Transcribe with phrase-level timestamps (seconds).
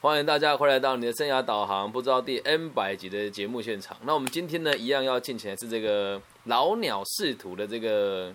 [0.00, 3.96] 欢迎大家快来到你的生涯导航，不知道第 N 百集的节目现场。
[4.04, 8.32] 那我们今天呢，一样要进行的是这个老鸟仕途的这个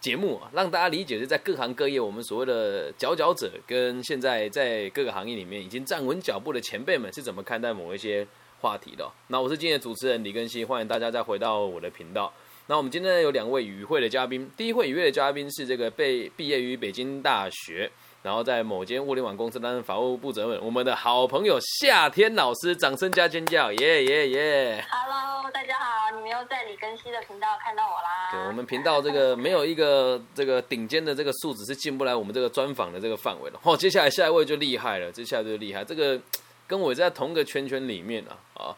[0.00, 8.26] 节目啊，让大家理解是在各行各业，我们所谓的佼佼者跟现在在各个行业里面已经站稳脚步的前辈们是怎么看待某一些
[8.60, 9.08] 话题的。
[9.28, 12.34] 那我是今天的主持人李根熙，欢迎大家再回到我的频道。
[12.66, 17.88] 那我们今天有两位与会的嘉宾，第一位与会的嘉宾是这个被毕业于北京大学。
[18.22, 28.30] 然后在某间物联网公司担任法务部责任，我们的好朋友夏天老师，掌声加尖叫，耶耶耶！Hello，大家好，你们又在李根熙的频道看到我啦。
[28.30, 33.60] 对，我们频道这个没有一个这个顶尖的这个素质是进不来我们这个专访的这个范围了。
[33.64, 36.20] 哦，接下来下一位就厉害了，接下来就厉害，这个
[36.68, 38.76] 跟我在同个圈圈里面啊啊，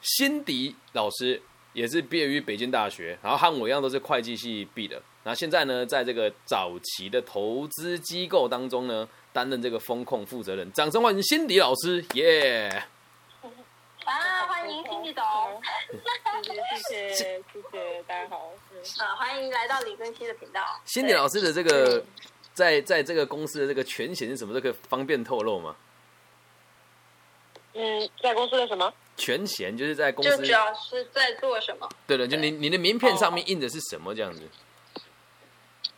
[0.00, 1.42] 辛迪老师
[1.74, 5.02] 也是毕业于北京大学，然后和我一样都是会计系毕的。
[5.28, 10.72] 那现在呢，在这个早期的投资机构当中呢，担任这个风控负责人。
[10.72, 12.66] 掌声欢迎辛迪老师，耶！
[14.06, 15.22] 啊，欢迎辛迪总，
[16.42, 18.50] 谢谢谢谢谢谢，大家好。
[19.04, 20.62] 啊，欢迎来到李根熙的频道。
[20.86, 22.02] 辛迪老师的这个
[22.54, 24.54] 在在这个公司的这个权限是什么？
[24.54, 25.76] 这个方便透露吗？
[27.74, 28.90] 嗯，在公司的什么？
[29.18, 31.86] 权限就是在公司，就主要是在做什么？
[32.06, 34.40] 对了，就你你的名片上面印的是什么这样子？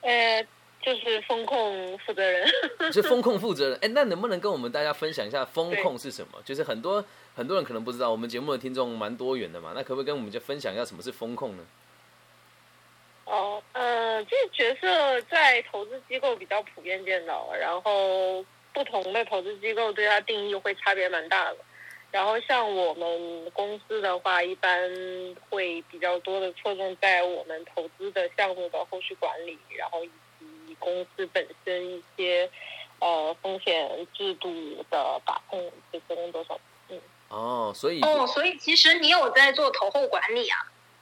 [0.03, 0.47] 呃，
[0.83, 2.48] 就是风控负责人，
[2.93, 3.79] 是风控负责人。
[3.83, 6.41] 哎，那能不能跟我们大家分享一下风控是什么？
[6.45, 9.73] 就是很多很多人可能不知道，我们节目的听众蛮多元的嘛。
[9.75, 11.65] 那可不可以跟我们就分享一下什么是风控呢？
[13.27, 21.57] 哦，呃，这个角色在投资机构比较普遍见到，然后不同的投资机构对它定义会差别蛮大的。
[22.11, 24.91] 然后像我们公司的话，一般
[25.48, 30.11] 会比较多的侧重在我们投资的项目的后续管理，然后以
[30.67, 32.50] 及公司本身一些
[32.98, 34.50] 呃风险制度
[34.91, 36.58] 的把控这些工作上。
[36.89, 37.00] 嗯。
[37.28, 40.58] 哦，所以哦，所以其实你有在做投后管理啊？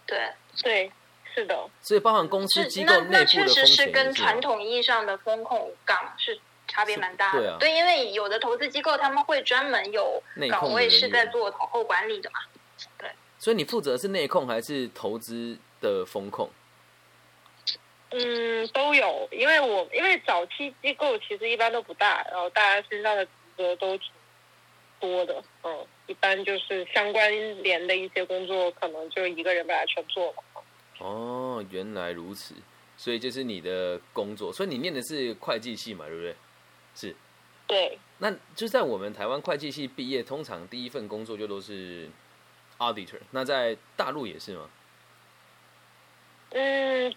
[0.06, 0.30] 对
[0.62, 0.92] 对，
[1.34, 1.68] 是的。
[1.80, 6.38] 所以包含公司机构内部的确实是跟传统意义上的风控岗是。
[6.78, 12.38] 差别蛮大的，对，因为有的投资机构他们会专门有岗位是在做投后管理的嘛，
[12.96, 13.10] 对。
[13.36, 16.48] 所以你负责是内控还是投资的风控？
[18.10, 24.08] 嗯，都有，因为我因为早期机构其实一般都不大，然后大家身上的职责都挺
[25.00, 27.28] 多的，嗯，一般就是相关
[27.60, 30.62] 联的一些工作，可能就一个人把它全做了。
[30.98, 32.54] 哦，原来如此，
[32.96, 36.36] 所以就是你的工作，所以你念的是会计系嘛，对不对？
[37.00, 37.14] 是，
[37.68, 42.10] 对，那就在我们台湾会计系毕业，通常第一份工作就都是
[42.78, 43.20] auditor。
[43.30, 44.68] 那在大陆也是吗？
[46.50, 47.14] 嗯，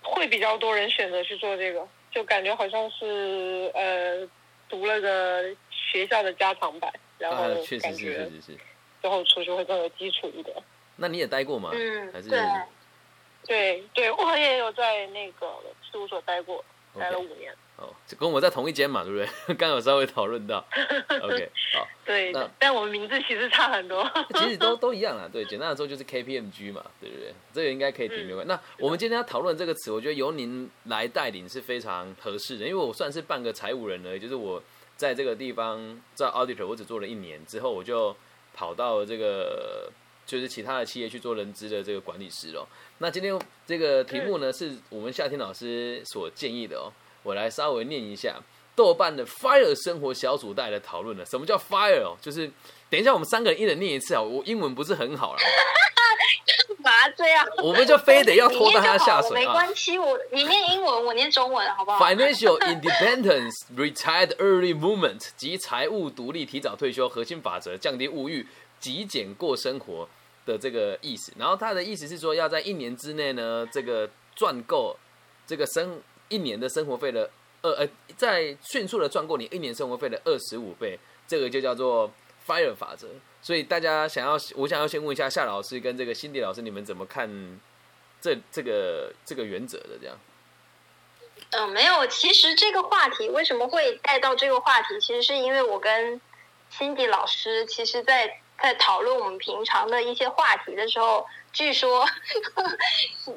[0.00, 4.24] 会比较多人选择去做这个，就感觉好像是呃
[4.68, 8.56] 读了个学校的加长版，然后确实是确实是，
[9.02, 10.56] 最后出去会更有基础一点。
[10.94, 11.70] 那你也待过吗？
[11.72, 15.52] 嗯，还是对对，我也有在那个
[15.90, 16.64] 事务所待过，
[16.96, 17.52] 待了五年。
[17.76, 19.54] 哦，跟我在同一间嘛，对不对？
[19.56, 20.64] 刚有稍微讨论到。
[21.22, 21.86] OK，好。
[22.06, 24.10] 对，那但我们名字其实差很多。
[24.34, 27.34] 其实都都一样啦，对，简单的说就是 KPMG 嘛，对不对？
[27.52, 34.62] 这个应该可以提没关那我们今天要讨论这个词，我觉得由您来带领是非常合适的，因为我算是半个财务人而已，就是我
[34.96, 38.16] 在这个地方在 auditor 我只做了一年，之后我就
[38.54, 39.90] 跑到这个
[40.24, 42.66] 就是其他的企业去做人资的这个管理师了。
[42.98, 46.90] 那今天这个题目呢，是我们夏天老师所建议的哦。
[47.26, 48.36] 我来稍微念一下
[48.76, 51.26] 豆瓣的 Fire 生活小组带来讨论了。
[51.26, 52.16] 什么叫 Fire 哦？
[52.22, 52.48] 就是
[52.88, 54.22] 等一下我们三个人一人念一次啊。
[54.22, 55.40] 我英文不是很好了，
[56.46, 57.44] 干嘛这样？
[57.64, 59.40] 我们就非得要拖大家下水啊？
[59.40, 68.46] 没关系，我你念英文，我念中文，好不好？Financial Independence, Retired Early Movement 及财务独立、提早退休核心法则，降低物欲，
[68.78, 70.08] 极简过生活
[70.44, 71.32] 的这个意思。
[71.36, 74.96] 然后他的意思是说，要在一年之内呢，这个赚够
[75.44, 76.00] 这个生。
[76.28, 77.30] 一年的生活费的
[77.62, 82.10] 二呃，在迅速的赚过你一年生活费的二十五倍，这个就叫做
[82.46, 83.08] fire 法则。
[83.42, 87.28] 所以大家想要，我想要先问一下夏老师跟这个辛迪老师，你们怎么看
[88.20, 89.90] 这这个这个原则的？
[90.00, 90.18] 这样？
[91.50, 92.06] 嗯，没有。
[92.08, 94.98] 其实这个话题为什么会带到这个话题？
[95.00, 96.20] 其实是因为我跟
[96.70, 101.26] 辛迪老师，其实在在讨论我们平常的一些话题的时候。
[101.52, 102.06] 据说，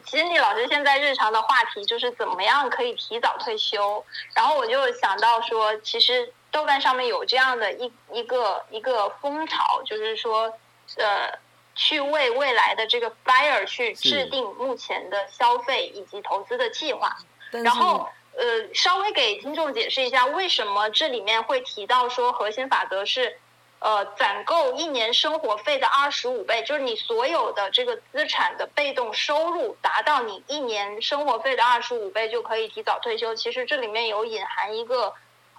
[0.06, 4.06] 其实你老师现在日常的话题就是怎么样可以提早退休。
[4.36, 10.51] 然后我就想到说，其实豆瓣上面有这样的一一个一个风潮，就是说，
[10.98, 11.31] 呃，
[11.75, 17.16] 去为未来的这个 fire 去制定目前的消费以及投资的计划。
[17.51, 18.06] 然后，
[18.36, 23.39] 呃，稍微给听众解释一下，为什么这里面会提到说核心法则是，
[23.80, 33.34] 呃，攒够一年生活费的二十五倍，就是你所有的这个资产的被动收入达到你一年生活费的二十五倍就可以提早退休。
[33.36, 35.14] 其实这里面有隐含一个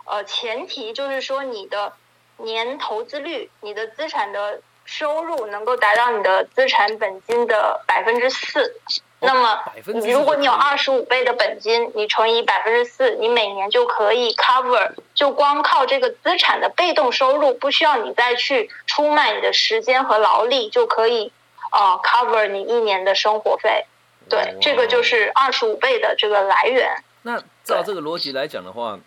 [0.04, 1.94] 呃前提，就是说你的
[2.36, 8.80] 年投资率，你的资产的收入能够达到你的资产本金的百分之四。
[9.22, 21.30] 那么，如果你有二十五倍的本金，你乘以百分之四，你每年就可以 cover，就光靠这个资产的被动收入，不需要你再去出卖你的时间和劳力，就可以
[21.70, 23.84] 啊 cover 你一年的生活费。
[24.30, 27.04] 对，这个就是二十五倍的这个来源。
[27.22, 28.98] 那照这个逻辑来讲的话，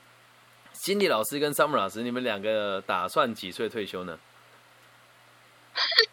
[0.74, 4.19] 辛迪老师跟 Summer 老师，你们两个打算几岁退休呢？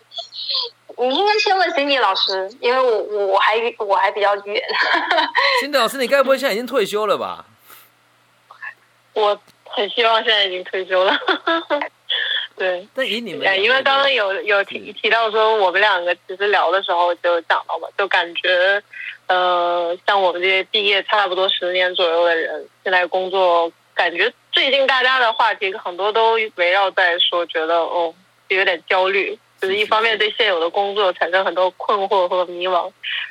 [1.08, 4.62] 你应该先问 Cindy 老师，因为我我还我还比较远。
[5.62, 7.44] Cindy 老师，你该不会现在已经退休了吧？
[9.14, 11.19] 我很希望现在已经退休了。
[12.56, 18.82] 对，那以你们，因为刚刚有有提提到说，我们两个其实聊的时候就讲到嘛，就感觉
[19.26, 28.14] 呃，像我们这些毕业差不多十年左右的人，现在工作，感觉最近大家的话题很多都围绕在说，觉得哦，
[28.49, 29.38] 有点焦虑。
[29.60, 32.90] 就是一方面对现有的工作产生很多困惑和迷茫，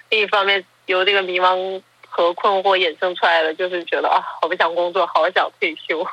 [0.10, 6.06] 另一方面由这个迷茫和困惑衍生出来的，就是觉得啊，好不想工作，好想退休，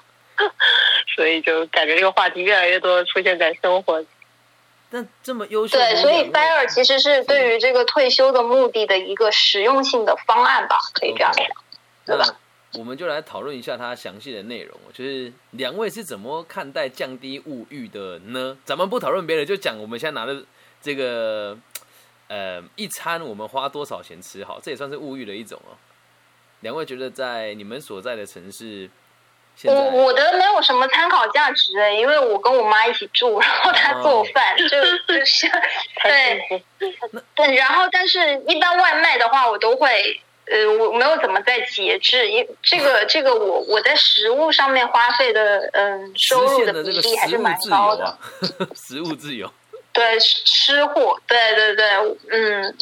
[1.14, 4.04] 所以就感觉这个话题越来越多出现在生活。
[4.88, 11.46] 但这么优秀，对，所以 Fire 其实是对于这个退休的目的的一个实用性的方案吧，可以这样讲，
[12.06, 12.36] 对吧？
[12.74, 18.58] 我们就来讨论一下它详细的内容，就是两位是怎么看待降低物欲的呢？
[18.66, 20.44] 咱们不讨论别的，就讲我们现在拿的
[20.82, 21.56] 这个，
[22.28, 25.78] 呃，一餐我们花多少钱吃好，这也算是物欲的一种哦。
[26.60, 28.90] 两位觉得在你们所在的城市，
[29.64, 35.48] 我我的没有什么参考价值哎，因为我跟我妈一起住，然后她做饭， 就就是
[36.02, 36.62] 对，
[37.34, 40.20] 对，然后但是一般外卖的话，我都会。
[40.48, 48.16] 呃，我没有怎么在节制，因这个 这个我我在食物上面花费的，嗯，收入的比例还是蛮高的。
[48.74, 49.52] 食物自由。
[49.92, 51.90] 对，吃货，对对对，
[52.30, 52.76] 嗯，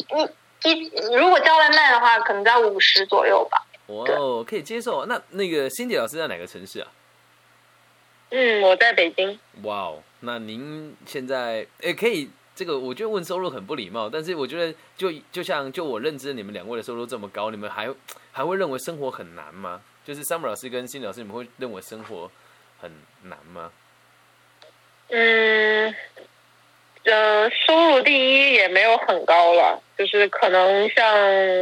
[0.63, 3.65] 一一如果叫外卖的话，可能在五十左右吧。
[3.87, 5.05] 哦，可以接受。
[5.05, 6.87] 那那个欣姐老师在哪个城市啊？
[8.31, 9.39] 嗯，我在北京。
[9.63, 12.29] 哇哦，那您现在诶可以。
[12.55, 17.89] 这个我觉得问收入很不礼貌，但是我觉得就就像就我认知，你们两位的收入这么高，你们还
[18.31, 19.81] 还会认为生活很难吗？
[20.05, 22.31] 就是 Summer 老师跟新老师，你们会认为生活
[22.79, 22.89] 很
[23.23, 23.71] 难吗？
[25.09, 25.93] 嗯，
[27.03, 31.13] 呃，收入第一也没有很高了，就是可能像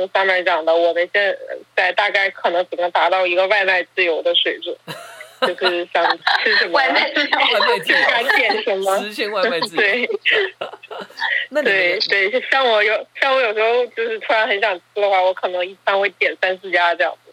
[0.09, 1.37] Summer 讲的，我们现
[1.75, 4.77] 在大概可能只能达到一个外卖自由的水准。
[5.47, 6.05] 就是想
[6.43, 9.81] 吃什么，外卖自由，想点什么，实现外卖自由。
[11.63, 17.31] 对，对对，像我有像我有时候就是突然很想吃的话，我可能一餐会点三四家这样子。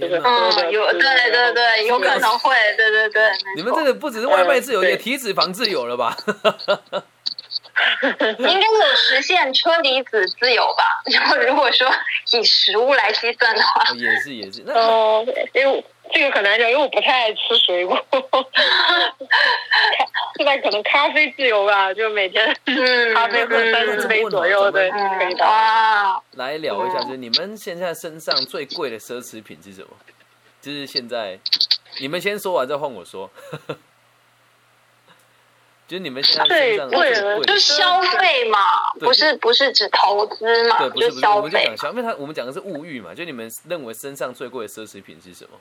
[0.00, 3.22] 就是嗯，有对对对，有可能会，对对对。
[3.56, 6.16] 你们这个不只是外卖自由，也体脂肪自由了吧？
[8.38, 10.84] 应该有实现车厘子自由吧？
[11.12, 11.90] 然 后如果说
[12.32, 14.62] 以食物来计算的话，也是也是。
[14.72, 15.84] 哦，因为。
[16.12, 17.96] 这个很难讲，因为我不太爱吃水果。
[20.36, 22.46] 现在可能咖啡自由吧，就每天
[23.14, 25.44] 咖啡喝三十杯左右的可以的。
[26.32, 29.88] 来聊一下，就是你们现在身上最贵的奢侈品是什么？
[30.60, 31.38] 就是现在，
[32.00, 33.30] 你们先说完再换我说。
[35.86, 38.58] 就是你们现在身上最贵的，就消费嘛，
[39.00, 40.78] 不是不是指投资嘛？
[40.78, 43.12] 对，不是不是，我们就讲消费，他我们讲的是物欲嘛？
[43.12, 45.58] 就你们认为身上最贵的奢侈品是什么？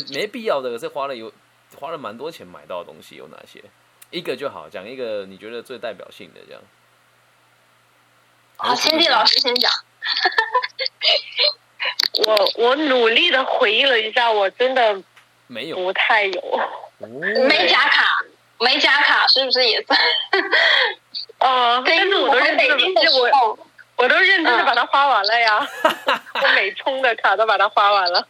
[0.00, 1.32] 就没必要的，可是花了有
[1.78, 3.62] 花了蛮多钱买到的东西有哪些？
[4.10, 6.62] 一个就好，讲一个你觉得最代表性的这样。
[8.56, 9.70] 好，先帝老师先讲。
[12.26, 15.02] 我我努力的回忆了一下，我真的
[15.46, 16.60] 没有，不太有。
[16.98, 18.24] 美甲卡，
[18.60, 19.98] 美甲卡是不是也算？
[21.40, 23.58] 哦， 但是我都认真的我。
[23.96, 25.68] 我都认真的把它花完了呀，
[26.42, 28.26] 我每充的卡都把它花完了。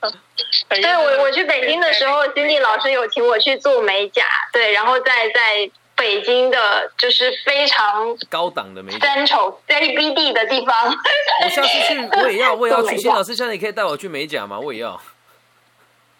[0.80, 10.96] 对，我我去北京的时候，金丽老师有请我去做美甲，对，然后在在北京的，就是非常高档的美甲，三丑 CBD 的地方。
[11.44, 12.96] 我下次去，我也要， 我也要去。
[12.96, 14.58] 金老师，下次你可以带我去美甲吗？
[14.58, 15.00] 我也要。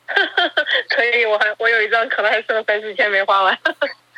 [0.91, 3.59] 可以，我还我有一张，可能还剩三四千没花完。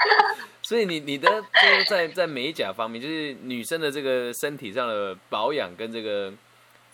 [0.62, 6.32] 所以你你的就是在在美甲方面，就是女生的这个身体上的保养跟这个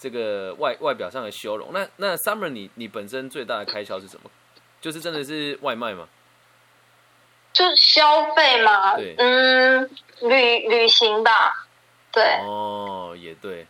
[0.03, 1.69] 这个外外表上的修容。
[1.73, 4.29] 那那 Summer，你你本身最大的开销是什么？
[4.81, 6.09] 就是真的是外卖吗？
[7.53, 9.89] 就消费嘛，对嗯，
[10.23, 11.69] 旅旅行吧，
[12.11, 13.65] 对，哦，也对，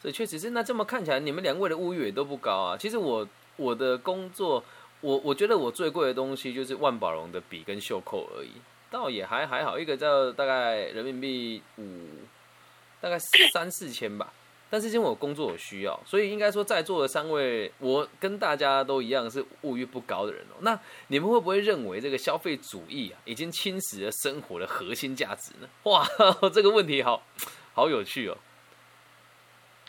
[0.00, 0.50] 所以确实是。
[0.50, 2.76] 那这么看起来，你们两位的物欲也都不高啊。
[2.76, 3.26] 其实我
[3.56, 4.62] 我的工作，
[5.00, 8.52] 我我觉得我最贵的东西就是万宝龙的笔跟袖扣而已，
[8.90, 11.82] 倒也还还好，一个叫大概人民币五，
[13.00, 13.18] 大概
[13.52, 14.32] 三四千吧。
[14.74, 20.58] 但是因为我工作有需要，所以应该说在座的三位，我跟大家都一样是物欲不高的人哦。
[20.62, 20.76] 那
[21.06, 25.68] 你们会不会认为这个消费主义啊，已经侵蚀了生活的核心价值呢？
[25.84, 26.04] 哇，
[26.52, 27.22] 这个问题好
[27.72, 28.36] 好有趣哦。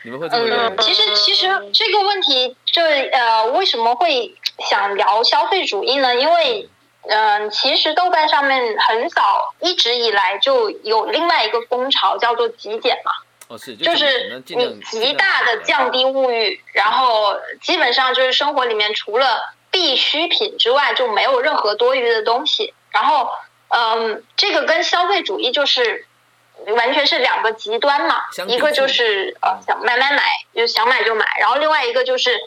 [0.04, 0.78] 你们会这么认为嗯，？
[0.78, 4.32] 其实其实这个问题就呃，为什么会
[4.70, 6.14] 想聊消费主义呢？
[6.14, 6.68] 因为
[7.08, 13.10] 嗯、其实豆瓣上面很早一直以来就有另外一个风潮叫做极简嘛。
[13.48, 22.74] 哦，是，就就是你极大的降低物欲，然后基本上就是生活里面除了必需品之外就没有任何多余的东西。
[22.90, 23.30] 然后，
[23.68, 26.06] 嗯，这个跟消费主义就是
[26.76, 30.22] 完全是两个极端嘛一个就是呃想买买买，
[30.54, 32.40] 就想买就买，然后另外一个就是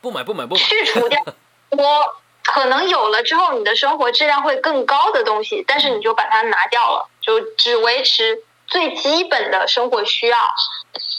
[0.00, 1.20] 不买不买不买，去除掉
[1.70, 2.14] 我
[2.44, 10.38] 可能有了之后你的生活质量会更高的东西，但是你就把它拿掉了，就只维持最基本的生活需要。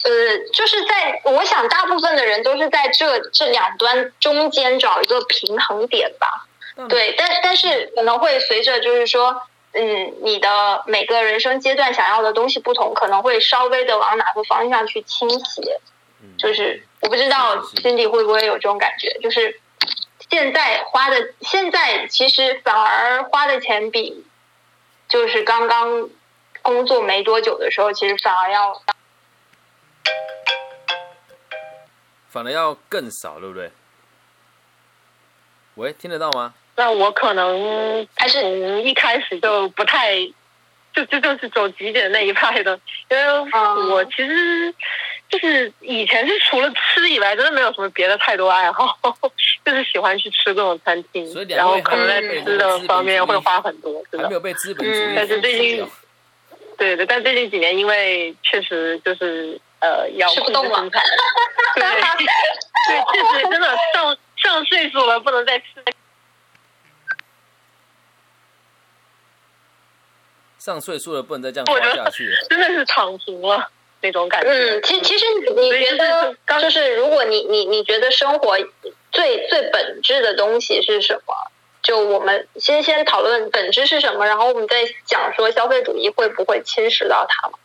[0.04, 0.12] 呃，
[0.54, 6.48] 就是在我想大部分的人都是在这这两端中间找一个平衡点吧。
[6.78, 9.42] 但对，但但是可能会随着就是说，
[9.74, 15.80] 嗯，你的每个人生阶段想要的东西不同，可能会稍微的往哪个方向去倾斜。
[16.22, 19.60] 嗯就是我不知道是是是 Cindy 会不会有这种感觉，就是
[20.30, 24.26] 现在花的，现在其实反而花的钱比
[25.08, 26.10] 就是刚刚
[26.66, 28.82] 工作没多久的时候，其实反而要
[32.32, 33.72] 反而要更少，对不对？
[35.76, 36.56] 喂，听得到吗？
[36.76, 40.16] 那我可能还是从一开始就不太，
[40.92, 42.80] 就就就是走极简那一派的，
[43.10, 44.74] 因为嗯我其实
[45.30, 48.98] 就是以前是除了吃以外，真的没有什么别的太多爱好，
[49.64, 54.34] 就是喜欢去吃各种餐厅然后可能在吃的方面会花很多，是的还没。
[54.34, 55.88] 有被资本主义嗯但是最近
[56.78, 61.84] 对对，但最近几年因为确实就是呃要吃不动了对
[62.88, 65.66] 对，确实真的上上岁数了，不能再吃。
[70.60, 72.36] 上岁数了，不能再这样花下去了。
[72.50, 73.70] 真的是躺平了
[74.02, 74.50] 那种感觉。
[74.50, 78.58] 嗯，其其实你你觉得就是如果你你你觉得生活
[79.12, 81.36] 最最本质的东西是什么？
[81.86, 87.60] 就我们先先讨论本质是什么，然后我们再讲说消费主义会不会侵蚀到它嘛？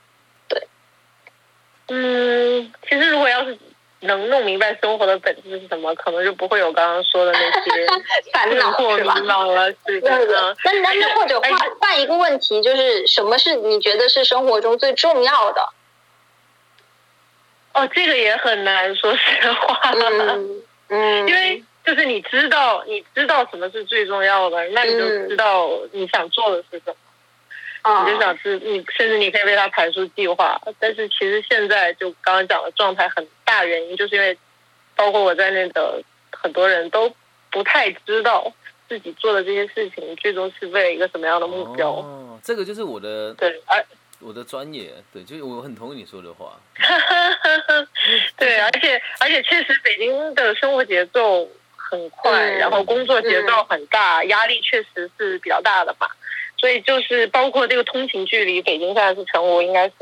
[1.89, 3.59] 嗯，其实如果要是
[4.01, 7.87] 能弄明白生活的本质是什么，可能就不会有刚刚说的那些
[8.33, 9.15] 烦恼是吧
[9.85, 11.51] 对对对的。，那那那或者换
[11.81, 15.69] 换一个问题，就是什么是你觉得是生活中最重要的？
[17.73, 26.95] 哦，这个也很难说实话，嗯嗯，因为就是你知道，你知道什么是最重要的，那你就嗯知道你想做的是什么。
[27.83, 30.61] 啊你就想知，你甚至你可以为他排出计划。
[30.79, 34.37] 但是其实现在就刚刚讲的状态很大原因，就是因为
[34.95, 37.13] 包括我在内的很多人都
[37.51, 38.53] 不太知道
[38.89, 41.91] 自己做的这些事情最终是为了一个什么样的目标。
[41.91, 43.85] 哦，这个就是我的对，而
[44.21, 46.61] 我的专业，对，就是我很同意你说的话。
[48.37, 51.49] 对，而且而且确实北京的生活节奏
[51.91, 56.07] 很快，嗯然后工作节奏很大，压力确实是比较大的嘛。
[56.57, 59.95] 所以就是包括这个通勤距离，北京现在是全国应该是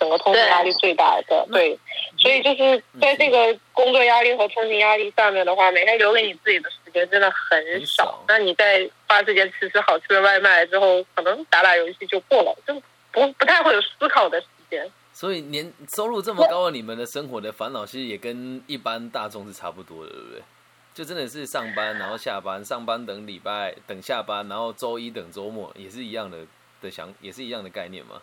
[0.00, 1.46] 整个通勤压力最大的。
[1.52, 1.78] 对，
[2.18, 8.24] 所以就是在这个工作压力和通勤压力上面的话，每天留给你自己的时间真的很很少少。
[8.26, 12.74] 那你在花时间吃吃好吃的外卖之后，可能打打游戏就过了，就
[13.12, 14.90] 不不太会有思考的时间。
[15.12, 20.42] 所以年收入这么高的你们的生活的烦恼，其实也跟一般大众是差不多的，对不对？
[20.94, 26.38] 就真的是上班，然后下班，上班等礼拜，等下班，然后周一等周末，也是一样的
[26.82, 28.20] 的想，也是一样的概念嘛。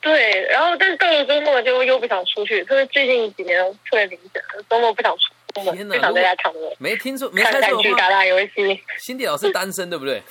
[0.00, 8.84] 对，然后但是到了周末就又不想出去，特别最近几年特别明显，周末不想出门，天哪就想在家躺着没听说，没看看剧、猜错的话，打打游戏。
[8.98, 10.22] 辛迪老师单身对不对？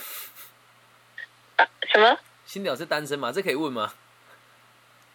[1.57, 2.17] 啊、什么？
[2.45, 3.33] 辛迪老师单身吗？
[3.33, 3.93] 这可以问吗？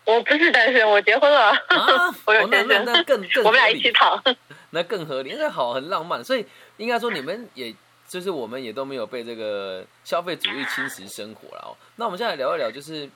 [0.04, 4.22] 我不是单身，我结婚了，啊， 我有哦那先生，那那更更我们俩一起躺。
[4.70, 6.22] 那更合理，那好，很浪漫。
[6.24, 6.46] 所以
[6.76, 7.74] 应该说，你们也
[8.08, 11.76] 就是我们也都没有被这个消费主义侵蚀生活了哦。
[11.96, 13.08] 那我们现在聊一聊，就是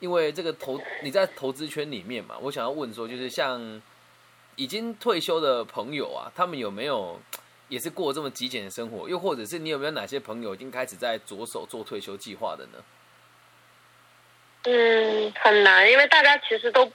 [0.00, 3.82] 因为这个投你在投资圈里面嘛，我想要问说，就是像
[4.56, 7.20] 已经退休的朋友啊，他们有没有
[7.68, 9.08] 也是过这么极简的生活？
[9.08, 12.84] 又或者是你有没有哪些朋友已经开始在着手做退休计划的呢？
[14.66, 16.90] 嗯，很难，因为大家其实都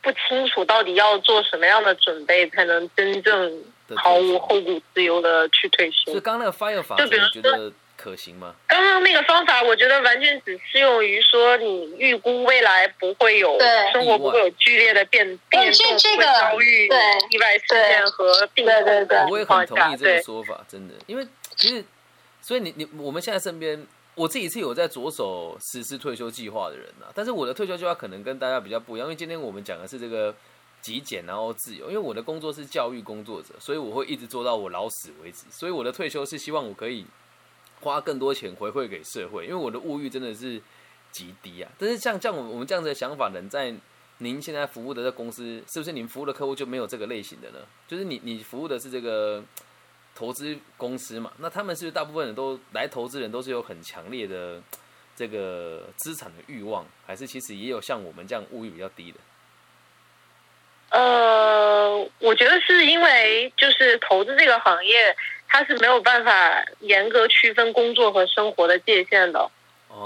[0.00, 3.64] 不清楚到底要做什么样的准备，才能真正
[3.96, 6.14] 毫无后顾之忧的去退休。
[6.14, 8.54] 就刚那个 fire 法，你觉得可行吗？
[8.66, 13.58] 刚刚那个方法，我觉得完全只适用于说你预估未来不会有
[13.92, 16.86] 生活不会有剧烈的变变动，这个遭遇
[17.30, 21.26] 意外事件和病痛的我也很同意这个说法，真的，因为
[21.56, 21.84] 其实，
[22.40, 23.86] 所以你你我们现在身边。
[24.18, 30.34] 我自己是有在着手实施退休计划的人呐，但是我的退休计划可能跟大家比较不一样，因为今天我们讲的是这个
[30.82, 37.06] 极简然后自由，因为我的工作是教育工作者，所以我会一直做到我老死为止，所以我的退休是希望我可以
[37.80, 40.60] 花更多钱回馈给社会，因为我的物欲真的是
[41.12, 41.70] 极低啊。
[41.78, 43.72] 但是像像我我们这样子的想法，能在
[44.18, 47.60] 您现在服务的这公司，是不是您服务的客户就没有这个类型的呢？
[47.86, 49.44] 就是你你服务的是这个。
[50.18, 54.60] 投资公司嘛，那他们是大部分人都来投资人都是有很强烈的
[55.14, 59.18] 这个资产的欲望，还是其实也有像我们这样物欲比较低的？
[60.90, 65.14] 呃，我觉得是因为就是投资这个行业，
[65.46, 69.48] 它是没有办法严格区分工作和生活的界限的，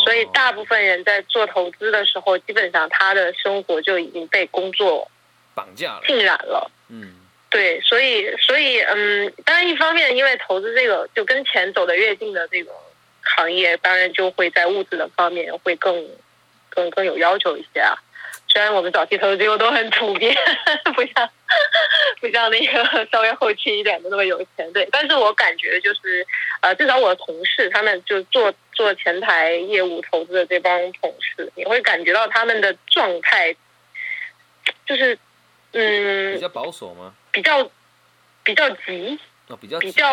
[0.05, 5.11] 所以大部分人在做投资的时候，基本上他的生活就已经被工作
[5.55, 6.71] 绑架了、浸染了。
[6.89, 7.22] 嗯。
[7.53, 12.73] 对，所以，所以，嗯，当然，一方面，因为投资这个就跟钱走得越近的这个
[13.21, 16.09] 行业，当然就会在物质的方面会更、
[16.71, 17.95] 更、更有要求一些啊。
[18.49, 20.35] 虽然我们早期投资机构都很普遍，
[20.95, 21.31] 不像
[22.21, 24.89] 不像那个稍微后期一点的那么有钱，对。
[24.91, 26.27] 但是我感觉就是，
[26.63, 33.55] 呃，至少我的同事，他们就做做前台业务投资的这帮同事，你会感觉到他们的状态，
[34.87, 35.19] 就是，
[35.73, 37.15] 嗯，比较保守吗？
[37.33, 37.71] 比较
[38.45, 39.19] 比较急，
[39.61, 40.09] 比较比较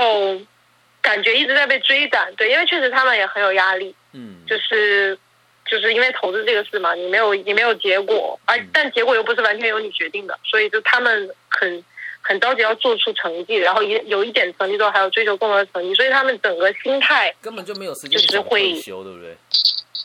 [1.01, 5.17] 感觉一直在被追赶，对，因为确实他们也很有压力，嗯，就是
[5.65, 11.83] 就是因为投资这个事嘛，你没有你没有结果，而但结果又不是完全由你决定的，所以就他们很
[12.21, 19.37] 很着急要做出成绩，然后一有一点成绩之后还要追求更多的成绩，所以他们整个心态根本就没有时间就是会休，对不对？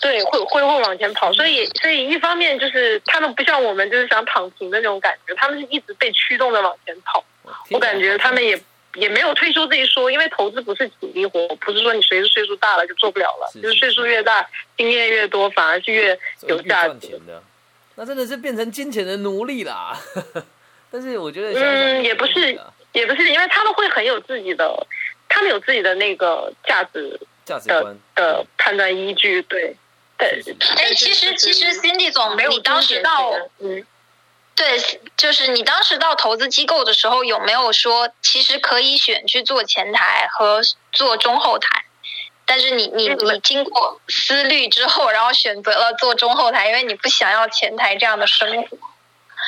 [0.00, 7.24] 对，会会会往前跑，所以所以一方面就是他们不像我们，就是想躺平的那种感觉，他们是一直被驱动的往前跑。
[7.70, 8.60] 我感觉他们也
[8.94, 17.42] 也没有退休这一说，因为投资不是体力活，不是说你随着岁数大了就做不了了，就是岁数越大，经验越多，反而是越有价值的。
[17.94, 19.96] 那真的是变成金钱的奴隶啦。
[20.90, 22.58] 但是我觉得，嗯，也不是，
[22.92, 24.86] 也不是，因为他们会很有自己的，
[25.28, 29.76] 他们有自己的那个价值价值观的判断依据，对。
[30.16, 30.42] 对，
[30.76, 33.84] 哎，其实其实 Cindy 总，你当时到，嗯，
[34.54, 34.80] 对，
[35.16, 40.60] 就是你当时到投资机构的时候，有没有说其实可以选去做前台和
[40.92, 41.84] 做中后台？
[42.46, 48.76] 但是你你你经过思虑之后，然后选择了做中后台，因为你不想要前台这样的生活。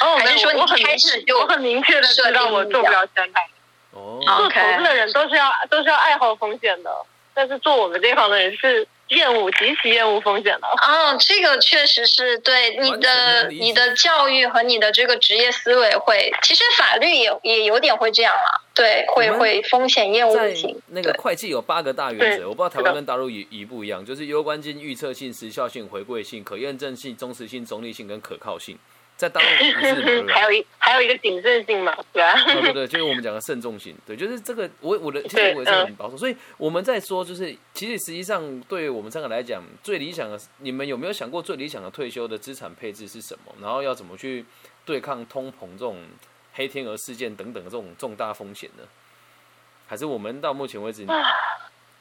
[0.00, 3.48] 哦，还是说你开始就我很明确的知道我做不了前台。
[3.92, 6.90] 哦，做投资的人都是要都是要爱好风险的，
[7.32, 8.88] 但是做我们这行的人是。
[9.08, 20.80] 厌恶极其厌恶风险的啊，这个确实是对你的你的教育和你的这个职业思维会，其实法律也也有点会这样啊，对，会会风险厌恶型。
[20.88, 28.76] 那个会计有八个大原则，我不知道台湾跟大陆一一不一样，就是攸关性、预测性、时效性、回归性、可验证性、忠实性、中立性跟可靠性。
[29.16, 29.42] 在当
[30.28, 32.34] 还有一还有一个谨慎性嘛，对吧？
[32.60, 43.54] 对对，就是我们讲的慎重性，对，就是这个我我的其实我也是很保守，所以我们在说，就是其实实际上对于我们三个来讲，最理想的，你们有没有想过最理想的退休的资产配置是什么？
[43.62, 44.44] 然后要怎么去
[44.84, 45.96] 对抗通膨这种
[46.52, 48.84] 黑天鹅事件等等的这种重大风险呢？
[49.86, 51.06] 还是我们到目前为止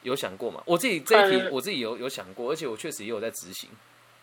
[0.02, 0.62] 有想过吗？
[0.66, 3.70] 我自己这一题我自己有有想过，而且我确实也有在执行。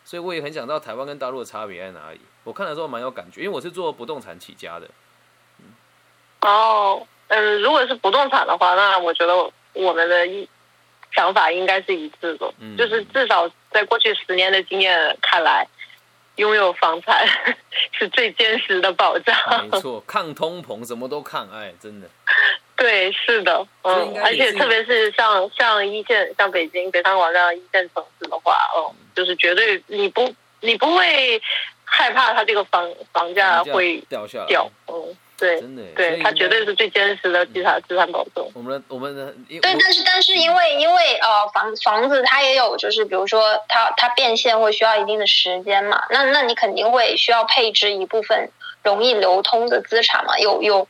[0.04, 2.20] 所以我也很想知道台湾跟大陆的差别在哪里。
[2.44, 4.86] 我看的时候蛮有感觉，因为我是做不动产起家的。
[6.42, 9.34] 哦，嗯，如果是不动产的话，那我觉得
[9.72, 10.46] 我们的一
[11.14, 15.66] 想法应该是一致的，就是至少在过去十年的经验看来，
[16.36, 17.26] 拥有房产
[17.92, 19.34] 是最坚实的保障。
[19.70, 22.06] 没错，抗通膨，什么都抗，哎，真的。
[22.76, 31.40] 对，是的，嗯，而且特别是像像一线，像北京、北上广这样一线城市的话，哦，就是绝对你不你不会
[31.84, 38.44] 害怕它这个房房价会掉下来，掉，嗯，对，真的，对，它绝对是最坚实的资产资产保证。
[38.54, 48.50] 我们的我们的对，但是但是因为因为呃房房子它也有就是比如说它它变现会需要一定的时间嘛，那那你肯定会需要配置一部分。
[48.82, 50.38] 容易流通的资产嘛？
[50.38, 50.86] 有有，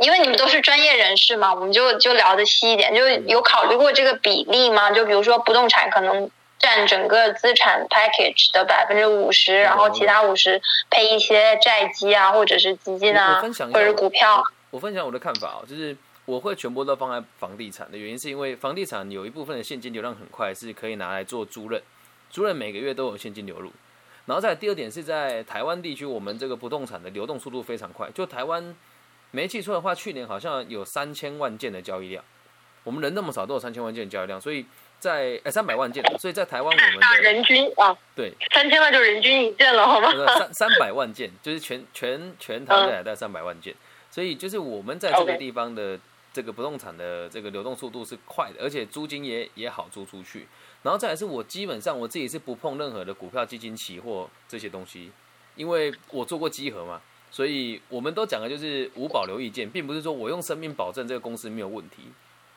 [0.00, 4.90] 因为你们都是专业人士嘛，我们就就聊的细一点，就有考虑过这个比例吗？
[4.90, 14.42] 就比如说不动产可能占整个资产 package 的百分之五十，然后其他五十配一些债基啊，或者是基金啊，或者是股票。
[14.70, 21.80] 我分享我的看法哦，就是我会全部都放在房地产的原因，是因为房地产有一部分的现金流量很快，是可以拿来做租赁，
[22.30, 23.72] 租赁每个月都有现金流入。
[24.26, 28.10] 然后再第二点是在台湾地区，我们这个不动产的流动速度非常快。
[28.10, 28.74] 就台湾
[29.30, 32.24] 没记错的话，去年好像有三千万件的交易量。
[32.84, 34.64] 我们人那么少，都有三千万件的交易量，所以
[35.00, 40.08] 在呃三百万件，所以在台湾我们的人均啊，对，三千万就人均一件了，好吗？
[40.38, 43.74] 三三百万件就是全全全台下来带三百万件，
[44.10, 45.98] 所以就是我们在这个地方的
[46.32, 50.46] 这个不动产的这个流动速度是快的，而且租金也也好租出去。
[50.84, 55.10] 然后再来是我基本上我自己是不碰任何的股票、基金、期货这些东西，
[55.56, 62.04] 因为我做过集合嘛，所以我们都讲的就是无保留意见，并不是说我用生命保证这个公司没有问题。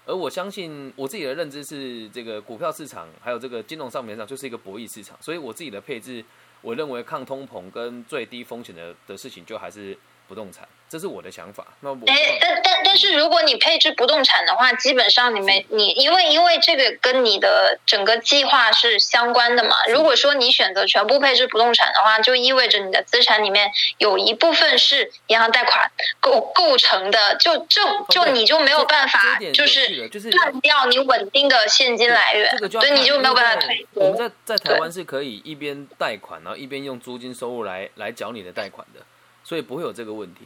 [0.05, 6.23] 而我相信我自己的认知是，这个股票市场还有这个金融上面上就是一个博弈市场，所以我自己的配置，
[6.61, 9.95] 我认为抗通膨跟最低风险的的事情就还是
[10.29, 10.65] 不动产。
[10.87, 11.67] 这是我的想法。
[11.81, 19.75] 那我哎，但但但是，如果你配置不动产的话，基本上你没你，因为因为这个跟你的整个计划是相关的嘛。
[19.89, 29.87] 如果说你选择全部配置不动产的话，就意味着你的资产里面有一部分是银行贷款构构成的，就就就你就没有办法，就是
[30.31, 33.85] 断掉你稳定的现金来源，所以你就没有办法退。
[33.93, 39.01] 我们在在台湾是可以一边贷款，然后一边用租金收入来来缴你的贷款的，
[39.49, 40.41] 所以不会有这个问题。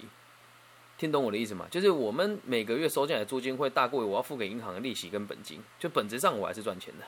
[0.97, 1.65] 听懂我的意思吗？
[1.69, 7.05] 就是我们每个月收进来的租金会大过于我要付给银行的利息跟本金，就本质上我还是赚钱的。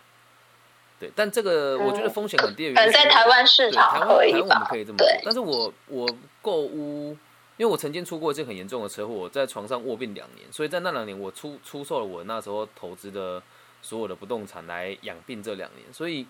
[0.99, 2.73] 对，但这个我觉得风险很低。
[2.73, 5.07] 可能在台湾市场台湾我们可以这么做。
[5.23, 6.05] 但是我我
[6.41, 7.11] 购屋，
[7.55, 13.41] 因为我曾经出过一次很严重的车祸，我在床上卧病两年，所以在那两年我出出售了我那时候投资的
[13.81, 16.27] 所有的不动产来养病这两年，所以。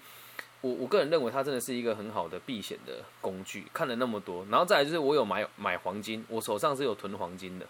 [0.66, 3.68] 我我个人认为它真的是一个很好的避险的工具。
[3.72, 7.68] 看了那么多，然后再来就是我有买买黄金，我手上是有囤黄金的，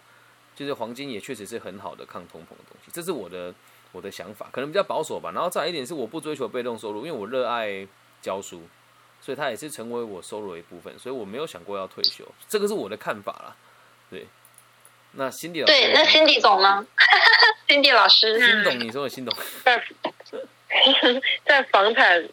[0.54, 2.90] 就是黄金也确实是很好的抗通膨的东西。
[2.90, 3.54] 这是我的
[3.92, 5.30] 我的想法，可能比较保守吧。
[5.34, 7.86] 然后再来一点是我不追求被动收入，因为我热爱
[8.22, 8.62] 教书，
[9.20, 10.98] 所以它也是成为我收入的一部分。
[10.98, 13.54] 所以我没有想过要退休，这个是我的看法啦。
[14.08, 14.26] 对，
[15.12, 16.86] 那辛迪 老师，对，那辛迪总呢？
[17.68, 19.36] 辛迪老师，辛董，你说的辛董。
[21.46, 22.28] 在房产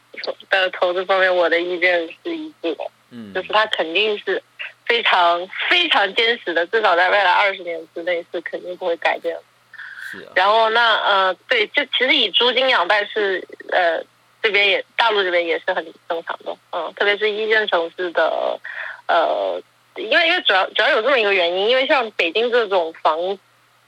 [0.50, 4.42] 的投资方面，我的意见是一致的，嗯，就是它肯定是
[4.86, 9.42] 非常非常坚实的，至少在未来二十年之内是肯定不会改变的。
[10.12, 10.28] 是。
[10.36, 14.04] 然后那呃，对，就其实以租金养贷是呃
[14.42, 18.60] 这边也大陆这边也是很正常的，嗯，特别是一线城市的
[19.08, 19.62] 呃，
[19.96, 23.38] 因为因为主要主要有这么一个原因，因为像北京这种房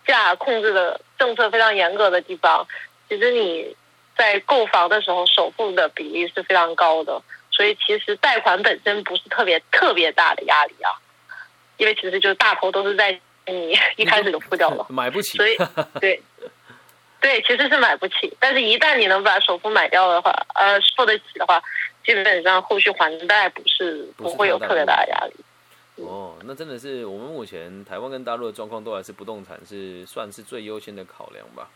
[0.06, 2.68] 价控制的政策非常严格的地方，
[3.10, 3.76] 其实你。
[4.18, 10.92] 在购房的时候，首付的比例是非常高的，所以其实贷款本身不是特别特别大的压力啊，
[11.78, 15.58] 因为其实就是大头都是在你一开始就付掉了， 买不起，所以
[16.00, 16.22] 对
[17.20, 21.62] 对，其实是买不起，但是一旦你能把首付买掉的话，呃，付得起的话，
[22.06, 25.34] 基本上后续还贷不是不会有特别大的压力。
[26.04, 31.70] 哦，那真的是我们目前台湾跟大陆的状况都还是不动产是算是最优先的考量吧。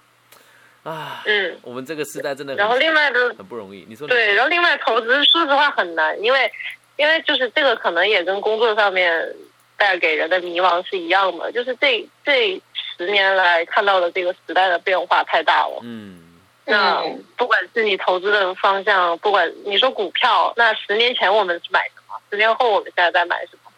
[0.84, 3.86] 啊，嗯，我们这个时代真的，然后另外的很不容易。
[3.88, 6.52] 你说对，然后另外投资，说实话很难，因为
[6.96, 9.36] 因为就是这个可能也跟工作上面
[9.78, 12.62] 带给人的迷茫是一样的，就是这这
[12.98, 15.80] 十年来看到的这个时代的变化太大了。
[15.84, 17.04] 嗯，那
[17.36, 22.16] 不管是你投资的方向，不管你说股票，那十年前我们是买什么？
[22.32, 23.72] 十年后我们现在在买什么？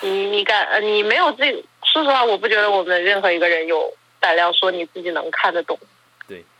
[0.00, 1.52] 你你敢呃，你没有这，
[1.84, 5.78] 说实话，我不觉得我们任何一个人有胆量说你自己能看得懂。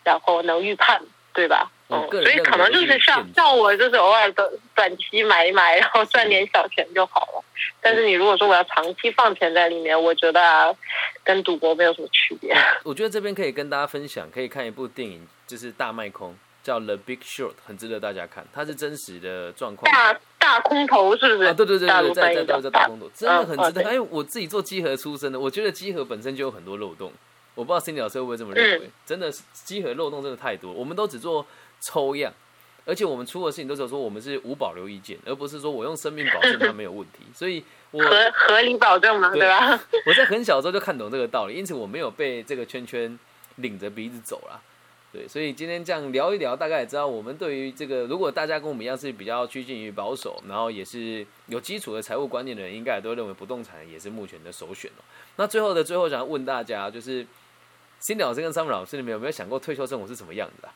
[0.08, 0.98] 然后能预判，
[1.34, 1.70] 对吧？
[1.90, 7.44] 嗯，所以可能就是像像我，就是偶尔的短期买一买，然后赚点小钱就好了。
[7.80, 10.74] 但是你如果说我要长期放钱在里面，我觉得
[11.24, 12.54] 跟赌博没有什么区别。
[12.84, 18.46] 我觉得这边可以跟大家分享，可以看一部电影，就是大卖空，叫《The Big Short》，很值得大家看。
[18.52, 19.90] 它是真实的状况。
[19.90, 21.48] 大大空头是不是？
[21.48, 23.82] 啊，对对对对，在在在在大空头，真的很值得。
[23.84, 27.10] 因为我自己做集合出身的，我觉得集合本身就有很多漏洞。
[27.58, 30.72] 我不知道 Cindy 老师会不会这么认为，真的是集合漏洞真的太多。
[30.72, 31.44] 我们都只做
[31.80, 32.32] 抽样，
[32.84, 37.24] 而且我们出的事情都是说我们是无保留意见，而不是说我用生命保证它没有问题。
[37.34, 39.76] 所以，我合合理保证嘛，对吧？
[40.06, 43.18] 我在很小的时候就看懂这个道理，因此我没有被这个圈圈
[43.56, 44.62] 领着鼻子走了。
[45.10, 55.02] 对，所以今天这样聊一聊，大概也知道我们对于这个，如果大家跟我们一样是比较趋近于保守，然后也是有基础的财务观念的人，应该也都认为不动产也是目前的首选哦。
[55.36, 57.26] 那最后的最后，想要问大家，就是
[58.00, 60.68] 新老师跟 Summer 老师，你们有没有想过退休生活是什么样子的？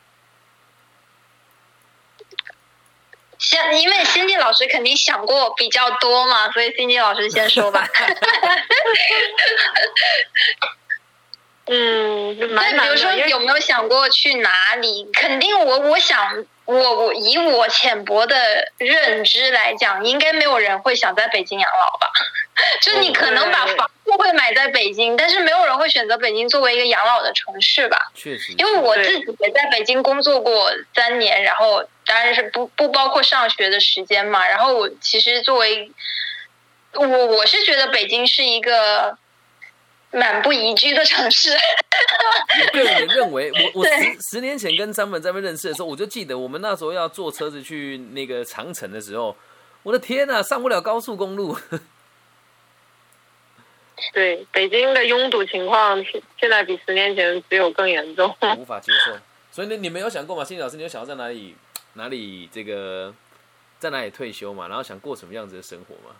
[3.39, 7.87] 先，因为辛迪老师肯定想过比较多嘛，所以辛迪老师先说吧。
[11.65, 15.09] 嗯，那比如说有没有想过去哪里？
[15.13, 18.35] 肯定我我想我我以我浅薄的
[18.77, 22.09] 认知来讲，应该没有人会想在北京养老吧？
[22.81, 28.11] 就你可能把房子会买在北京，但是没有人会选择北京作为一个养老的城市吧？
[28.15, 34.47] 确实，因为我自己也在北京工作过三年，然后当然是不不包括上学的时间嘛。
[34.47, 35.91] 然后我其实作为
[36.93, 39.17] 我我是觉得北京是一个。
[40.13, 41.49] 满不宜居的城市。
[41.51, 49.35] 我个人认为， 我我十十年前跟张本在那边认识的时候，我就记得我们那时候要坐车子去那个长城的时候，
[49.81, 51.57] 我的天呐，上不了高速公路。
[54.13, 56.03] 对，北京的拥堵情况
[56.39, 59.17] 现在比十年前只有更严重， 无法接受。
[59.51, 60.43] 所以呢你没有想过吗？
[60.43, 61.55] 心理老师，你有想要在哪里
[61.93, 63.13] 哪里这个
[63.79, 64.67] 在哪里退休嘛？
[64.67, 66.15] 然后想过什么样子的生活吗？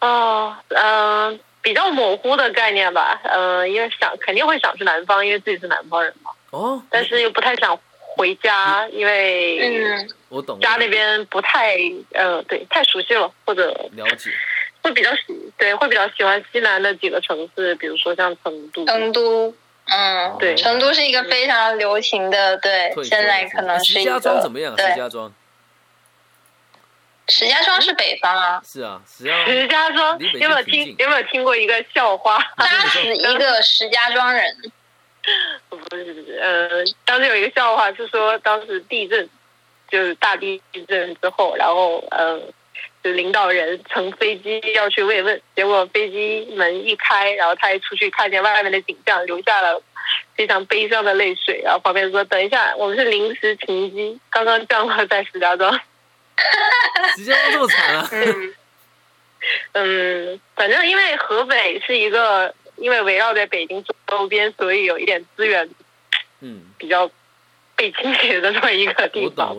[0.00, 1.40] 哦，嗯。
[1.64, 6.30] 比较模糊的概念吧，嗯，因为想肯定会想去南方，因为自己是南方人嘛。
[6.50, 6.80] 哦。
[6.90, 10.60] 但是又不太想回家，因为嗯，我懂。
[10.60, 11.74] 家那边不太，
[12.12, 14.30] 呃，对，太熟悉了，或者了解。
[14.82, 15.22] 会比较喜，
[15.56, 18.84] 对，会比较喜欢西南的几个城市，比如说像成都。
[18.84, 19.54] 成都，
[19.86, 24.76] 嗯，对，成都是一个非常流行的，对，现在可能是石家庄怎么样？
[24.76, 25.32] 石家庄。
[27.28, 32.38] 石家庄是北方啊，是啊，石家石家庄有没有听有没有听过一个笑话？
[32.58, 34.44] 扎死一个石家庄人。
[35.70, 39.26] 不 是不是，呃，当时有一个笑话是说，当时地震
[39.90, 42.38] 就是大地震之后，然后呃，
[43.02, 49.82] 就领导人乘飞机要去慰问，结果飞机门一开，然后他一出去看见外面的景象，留下了
[50.36, 51.62] 非常悲伤的泪水。
[51.64, 55.80] 然后旁边说：“等一下，我们是临时停机，刚刚降落在石家庄。”
[57.16, 58.10] 直接这么惨啊！
[59.72, 65.68] 嗯，反正因为河北是一个，因为围绕在北京周边，所以有一点资源，
[66.40, 67.10] 嗯，比较
[67.76, 69.54] 被倾斜的这么一个地方。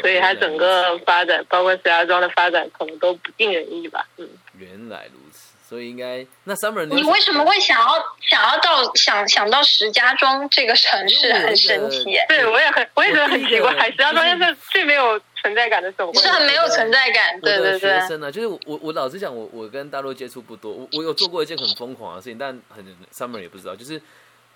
[0.00, 4.04] 所以它整个发展，包括石家庄的发展，可能都不尽人意吧。
[4.16, 5.46] 嗯，原来如此。
[5.68, 7.86] 所以应该那 summer 你为什么会想要
[8.22, 12.04] 想要到想想到石家庄这个城市很神奇？
[12.26, 15.20] 对我也很我也觉得很奇怪，石家庄是最没有。
[15.42, 18.00] 存在感的时候是很没有存在感，对对对。
[18.00, 24.00] 学生呢，就是我我老实讲，我我跟大陆接触不多，我我有做过一件很疯狂的事情，但很 summer 也不知道，就是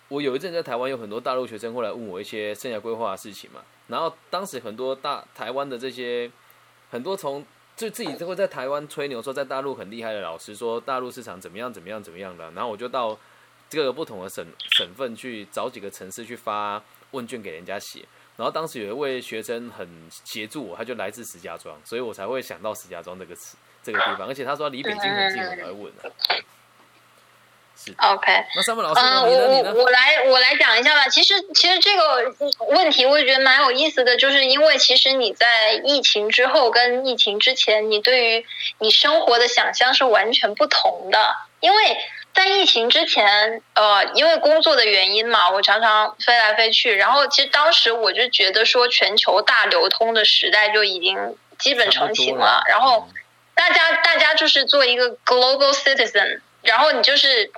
[0.09, 6.31] 我有一阵在台湾有很多大陆学生过来问我一些生涯规划的事情嘛，然后当时很多大台湾的这些
[6.91, 7.45] 很多从
[7.77, 13.19] 就自己就会在台湾吹牛说在大陆很厉害的老师说大陆市场怎么样怎么样怎么样的，然后我就到
[13.71, 14.45] 这个不同的省
[14.77, 18.05] 省份去找几个城市去发问卷给人家写。
[18.43, 19.89] 然后当时有一位学生很
[20.25, 24.27] 协助我，他就来自石家庄，所以我才会想到石家庄这个词这个地方。
[24.27, 25.93] 而且他说离北京很近，我才问。
[27.77, 28.45] 是 OK。
[28.57, 31.09] 那三位老师，嗯，我我我来我来讲一下吧。
[31.09, 32.35] 其实其实这个
[32.71, 38.47] 问题我也觉得蛮有意思的，就是因为其实你在疫情之后跟疫情之前，你对于
[38.81, 41.97] 你生活的想象是完全不同的，因为。
[42.35, 46.97] 在疫情之前，呃，因为工作的原因嘛，我常常飞来飞去。
[46.97, 52.65] 然后，其实当时我就觉得说，全球大流通的时代就已经基本成型了。
[52.69, 53.07] 然后，
[53.55, 57.53] 大家大家就是做一个 global citizen，然后你就是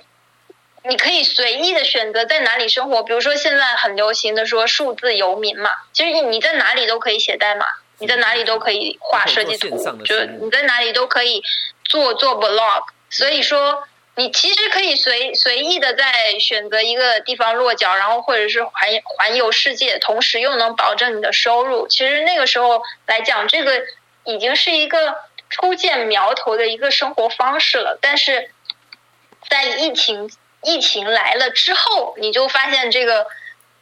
[0.83, 3.01] 你可以随意的选择在哪里生活。
[3.01, 7.65] 比如说，现在很流行的说数字游民嘛，其实你在哪里都可以写代码，
[7.99, 11.41] 你在哪里都可以画设计图，就你在哪里都可以
[11.85, 12.83] 做做 blog。
[13.09, 13.87] 所以说。
[14.17, 21.89] 你其实可以随随意的在选择一个地方落脚，然后或者是环环游世界，同时又能保证你的收入。
[21.89, 23.83] 其实那个时候来讲，这个
[24.23, 25.17] 已经是一个
[25.49, 27.99] 初见苗头的一个生活方式了。
[28.01, 28.51] 但是
[29.49, 30.31] 在疫情
[30.63, 33.27] 疫情来了之后，你就发现这个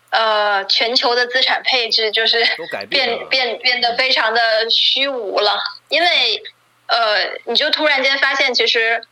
[0.09, 2.43] 呃全球的资产配置就是
[2.89, 6.41] 变变变得非常的虚无了，因为
[6.87, 9.03] 呃你就突然间发现其实。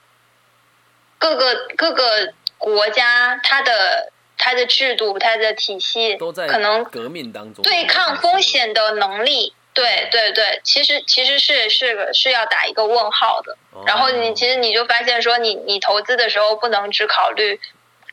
[1.22, 13.56] 各个各个国家，它的它的制度、它的体系，都在可能革命当中对抗风险的能力，对对对，其实其实是是个是要打一个问号的。
[13.86, 17.60] 然后你其实你就发现说，你你投资的时候不能只考虑，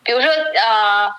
[0.05, 1.15] 比如说呃，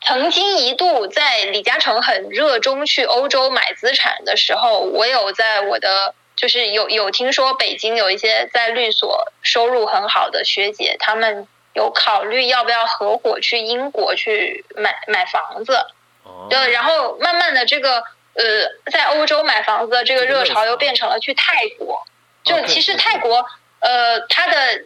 [0.00, 15.74] 曾经一度在李嘉诚很热衷去欧洲买资产的时候，我有在我的就是有有听说北京有一些在律所收入很好的学姐，他们有考虑要不要合伙去英国去买买房子。
[16.22, 22.06] 哦，对，然后慢慢的这个呃，在欧洲买房子的这个热潮又变成了去泰国。
[22.42, 23.44] 就其实泰国
[23.80, 24.80] 呃，它的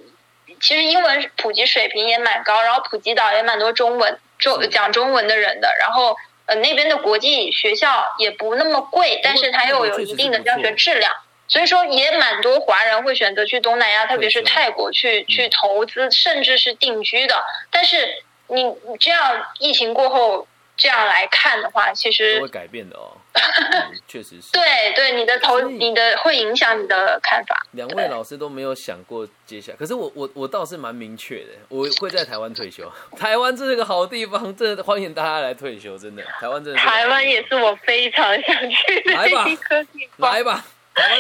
[0.61, 11.15] 其实英文普及水平也蛮高，然后普吉岛也蛮多中文中讲中文的人的，然后呃那边的国际学校也不那么贵，但是它又有一定的教学质量。
[11.47, 17.43] 所以说，也蛮多华人会选择去东南亚，特别是泰国去嗯去投资，甚至是定居的。
[17.71, 24.51] 但是你你这样疫情过后这样来看的话，其都实会改变的哦， 嗯确实是。
[24.53, 27.65] 对对你的投你的会影响你的看法。
[27.73, 32.91] 两位老师都没有想过接下来，可是我我我倒是蛮明确的，我会在台湾退休。
[33.17, 36.23] 台湾这是个好地方，真的欢迎大家来退休，真的。
[36.41, 40.33] 台湾真的台湾也是我非常想去的一个地方。
[40.33, 40.65] 来吧，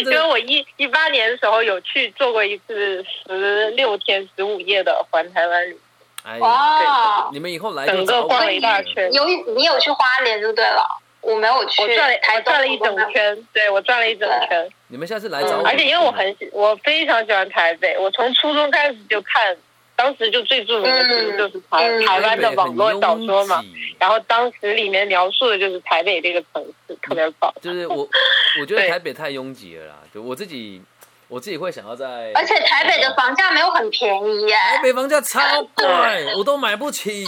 [0.04, 5.78] 因为我一一八年的时候有去做过一次十六天十五夜的环台湾旅，
[6.38, 9.12] 哇，你们以后来整个逛了一大圈。
[9.12, 10.86] 有你有去花莲就对了，
[11.20, 11.82] 我没有去。
[11.82, 14.70] 我转了我转了一整圈，对我转了一整圈。
[14.88, 19.56] 你们下次来找我，嗯，而且因为我很喜，我非常喜欢台北，我从初中开始就看，
[19.96, 22.04] 当时就最著名的书就是台、嗯。
[22.04, 23.64] 台湾的网络小说嘛
[23.98, 27.52] 然后当时里面描述的就是台北这个城市，特别棒。
[27.62, 28.08] 就是我
[28.60, 30.82] 我觉得台北太拥挤了啦，对我自己
[31.28, 34.54] 我自己会想要在，而且台北的房价没有很便宜耶。
[34.76, 35.40] 台北房价超
[35.74, 35.86] 贵，
[36.36, 37.24] 我都买不起。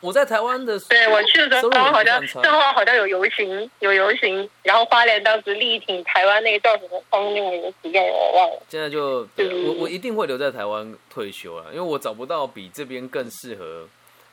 [0.00, 8.62] 我在台湾的对我去的时候，好好像正好好像有游行，有游行，然后花莲当时力挺台湾那个叫什么方另外一个词叫我忘了。
[8.68, 13.88] 现在就对嗯我我一定会留在台湾退休啊，因为我找不到比这边更适合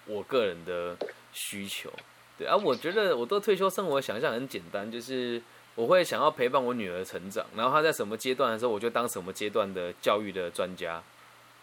[0.06, 0.96] 我个人的
[1.34, 1.90] 需求。
[2.38, 5.42] 对啊，我觉得我对退休生活想象很简单，就是
[5.76, 11.02] 我会想要陪伴我女儿成长，然后她在什么阶段的时候，我就当什么阶段的教育的专家。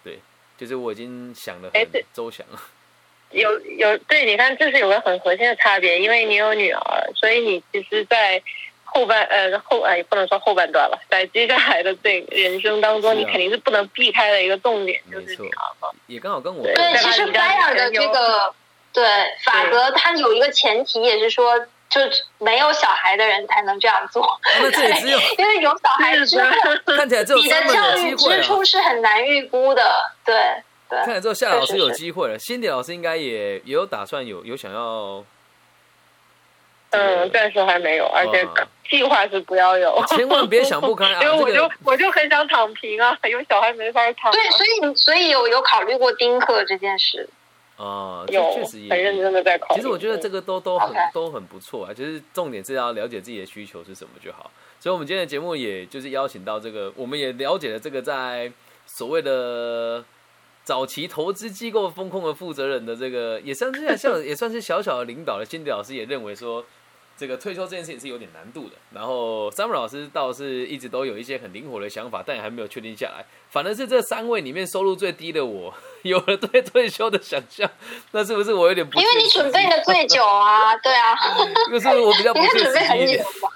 [0.05, 0.19] 对，
[0.57, 2.61] 就是我已经想的很哎对周详了。
[3.31, 8.43] 有有对，你看这是有个很核心的差别，因为你有女儿，所以你其实，在
[8.85, 15.89] 后半呃后呃也不能说后半段了，在接下来的这人生当中，啊你肯定是不不能避开的一个重点，就没错是女儿嘛。
[16.09, 18.55] 也刚好跟我对对，其实 FIRE 的这个
[18.93, 19.03] 对
[19.43, 21.59] 法则，它有一个前提，也是说，
[21.93, 22.01] 就
[22.39, 24.25] 没有小孩的人才能这样做。
[24.25, 26.49] 啊那这也只有 因为有小孩之后，
[26.97, 28.17] 看起来只有你的教育。
[28.17, 29.83] 支出是很难预估的。
[30.25, 30.35] 对
[30.89, 30.99] 对。
[31.05, 35.23] 看来之后夏老师有机会了，辛迪老师应该也也有打算有有想要。
[36.91, 38.47] 嗯，暂时还没有，而且
[38.89, 40.05] 计划是不要有。
[40.09, 41.21] 千万别想不开啊！
[41.25, 44.31] 因为我就这个我就很想躺平啊，有小孩没法躺。
[44.31, 47.29] 对，所以你所以有有考虑过丁克这件事。
[47.83, 49.75] 啊，这有确实也很认真的在考。
[49.75, 54.51] 其实我觉得这个都都很都很不错啊，就是重点是要了解自己的需求是什么就好。
[54.79, 58.53] 所以，我们今天的节目也就是邀请到这个，我们也了解了这个在
[58.87, 60.05] 所谓的
[60.63, 66.65] 早期投资机构风控的负责人的这个，也算是像也算是小小的领导的心理老师也认为说，
[67.23, 68.75] 这个退休这件事情是有点难度的。
[68.93, 73.25] 然后 Sam 老师倒是一直都有一些很灵活的想法，但也还没有确定下来。
[73.49, 77.71] 反而是这三位里面收入最低的我，有了对退休的想象，
[78.11, 78.99] 那是不是我有点不？
[78.99, 81.15] 因为你准备的最久啊，对啊，
[81.71, 83.25] 就是我比较不准备很久实际一点。
[83.41, 83.49] 吧。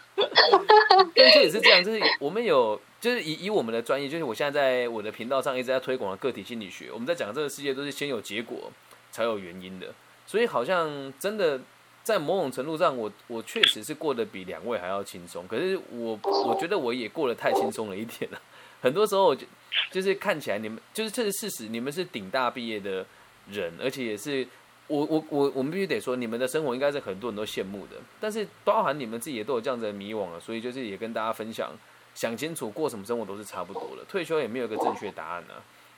[1.17, 8.71] 但确实是这样，就是我们有，就是以以我们的专业，就是我现在在我的频道上一直在推广的个体心理学，我们在讲这个世界都是先有结果
[9.11, 9.89] 才有原因的，
[10.25, 11.59] 所以好像真的
[12.07, 18.41] 在某种程度上，我我确实是过得比两位还要轻松，可是我我觉得我也过得太轻松了一点了，
[18.81, 19.45] 很多时候就
[19.91, 23.05] 就是看起来你们就是这是事实，你们是顶大毕业的
[23.51, 24.47] 人，而且也是。
[24.89, 31.73] 我我我我们必须得说，你们的生活应该是很多人都羡慕的，但是包含你们自己也都有这样子的迷惘了，所以就是也跟大家分享，
[32.15, 35.55] 想清楚过什么生活都是差不多的，退休也没有一个正确答案呢、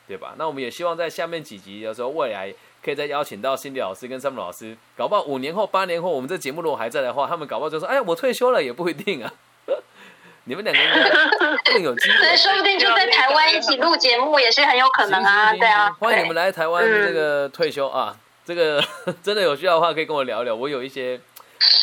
[0.08, 0.34] 对吧？
[0.38, 9.30] 那我们也希望在下面几集的时候，未来可以再邀请到心理老师跟山姆老师，搞不好五年后、八年后，我们这节目如果还在的话，他们搞不好就说，哎呀，我退休了也不一定啊。
[10.44, 12.18] 你们两个更有机会。
[12.20, 15.94] 对，说不定就在台湾一起录节目也是很有可能啊， 对啊。
[16.00, 18.16] 欢迎你们对来台湾这个退休啊！
[18.46, 18.82] 这个
[19.22, 21.20] 真的有需要的话，可以跟我聊聊，我有一些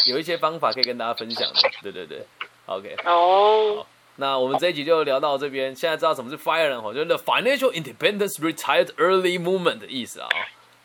[0.08, 1.70] 有一些方法可以跟大家分享的。
[1.84, 2.26] 对对对
[2.66, 2.96] ，OK。
[3.06, 3.86] 哦，
[4.18, 10.30] 那我们这一集就聊到这边，现在知道什么是 FIRE 了哈，就是 The Financial Independence Retired Early Movement 的意思啊。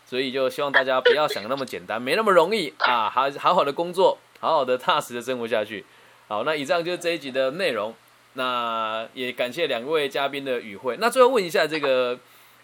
[0.07, 5.85] 所以就希望大家不要想那么简单， 没那么容易啊，好好好的工作，好好的踏实的生活下去。
[6.27, 7.95] 好，那以上就是这一集的内容。
[8.35, 10.97] 那也感谢两位嘉宾的与会。
[11.01, 12.17] 那最后问一下这个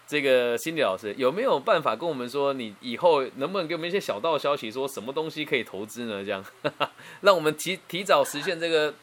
[0.07, 6.23] 这个心理老师有没有办法跟我们说，你以后能不能给我们一些小道消息，说什么东西可以投资呢？
[6.23, 6.43] 这样，
[7.19, 8.93] 让我们提提早实现这个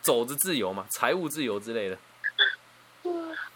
[0.00, 1.98] 走着自由嘛，财务自由之类的。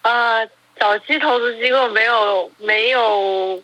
[0.02, 0.44] 啊，
[0.78, 3.62] 早期投资机构没有没有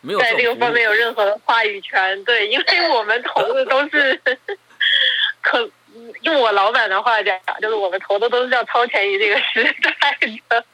[0.00, 4.20] 没有在这个方面有任何的话语权，对，因为我们投的都是
[5.42, 5.70] 可
[6.22, 9.62] 用我老板的话讲，就是我们投的都是叫超前于这个时
[10.00, 10.18] 代
[10.48, 10.64] 的。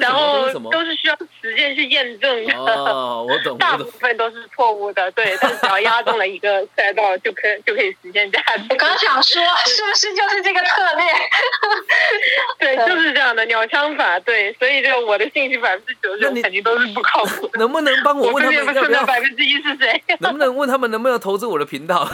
[0.00, 2.54] 然后都是需要实践去验证的。
[2.54, 5.36] 哦，我懂，大部分都是错误的，对。
[5.40, 8.64] 但只要压中了一个赛道，就可就可以实现价值。
[8.70, 11.04] 我刚想说，是不是就是这个策略？
[12.76, 14.18] 对，就是这样的鸟枪法。
[14.20, 17.50] 对，所以就我的信息百分之九十九肯定都是不靠谱。
[17.58, 20.02] 能不能帮我问他们要不要百分之一是谁？
[20.20, 22.08] 能不能问他们能不能投资我的频道？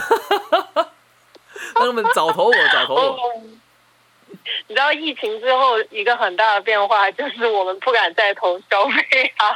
[1.75, 3.17] 让他们早投我，早投我。
[4.67, 9.55] 你知道疫情之后一个很大的变化，就是我们不敢再投消费啊、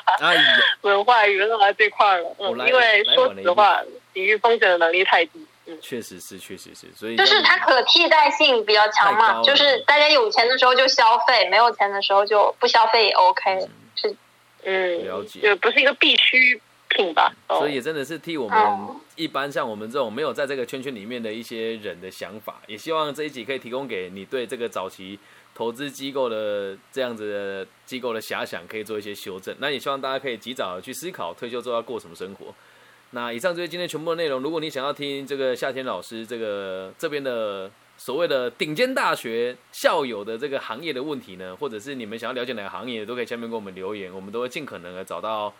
[0.81, 2.35] 文化娱乐这块了。
[2.39, 3.81] 嗯，因为说实话，
[4.13, 5.45] 抵御风险的能力太低。
[5.67, 9.41] 嗯，确实是，确实是，所以就是它可替代性比较强嘛。
[9.41, 13.67] 就是大家有钱的时候就消费，没有钱的时候就不消费也 OK。
[13.95, 14.15] 是，
[14.63, 16.61] 嗯，了解，就不是一个必须。
[17.13, 18.57] 吧，所以也真的是替我们
[19.15, 25.19] 一般像我们这种没有在这个圈圈里面的一些人的想法，也希望这一集可以提供给你对这个早期
[25.53, 29.55] 投资机构的这样子的机构的遐想，可以做一些修正。
[29.59, 32.53] 那也希望大家可以及早去思考退休之后要过什么生活。
[33.11, 34.41] 那以上就是今天全部的内容。
[34.41, 45.53] 如果你想要听这个夏天老师这个这边的所谓的顶尖大学校友的这个行业的问题呢，或者是你们想要了解哪个行业，都可以下面给我们留言，我们都会尽可能的找到。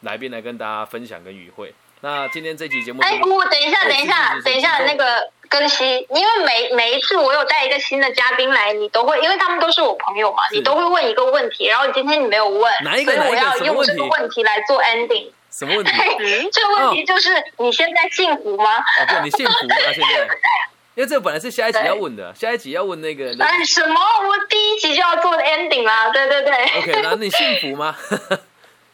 [0.00, 1.74] 来宾来跟大家分享跟与会。
[2.00, 13.12] 那今天这期节目，哎，我等一下，等一下，等一下，那个更新，因为每每一次我有带一个新的嘉宾来，你都会，因为他们都是我朋友嘛，你都会问一个问题，然后今天你没有问，哪一个？
[13.14, 15.30] 所以我要用这个问题来做 ending。
[15.50, 15.90] 什么问题？
[16.52, 18.76] 这个问题就是你现在幸福吗？
[18.76, 19.74] 哦，不，你幸福吗？
[19.92, 20.28] 现在？
[20.94, 23.26] 因为这本来是下一集要问的，下一集要问那个。
[23.40, 24.00] 哎，什么？
[24.28, 26.54] 我第一集就要做的 ending 啦，对对对。
[26.76, 27.96] OK，那你幸福吗？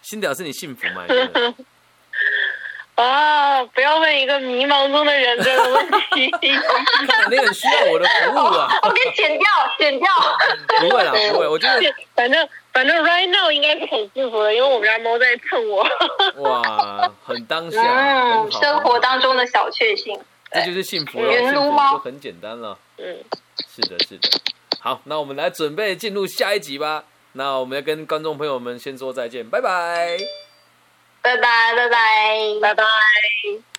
[0.04, 1.04] 心屌是你幸福吗？
[2.94, 3.64] 啊！
[3.74, 6.30] 不要问一个迷茫中的人这个问题。
[7.30, 8.68] 你很需要我的服务啊！
[8.82, 9.48] 我给剪掉，
[9.78, 10.08] 剪掉。
[10.80, 11.48] 不会啦，不会。
[11.48, 11.80] 我觉得
[12.14, 15.84] 反正反正 right now 应该是很幸福的，因为我们家猫在蹭我。
[16.42, 20.20] 哇，很当下，嗯，生活当中的小确幸，
[20.52, 21.32] 这就是幸福了。
[21.32, 22.78] 云撸猫很简单了。
[22.98, 23.24] 嗯，
[23.74, 24.28] 是的，是的。
[24.78, 27.04] 好，那我们来准备进入下一集吧。
[27.36, 30.16] 那我们要跟观众朋友们先说再见，拜拜，
[31.20, 32.84] 拜拜，拜拜，拜拜。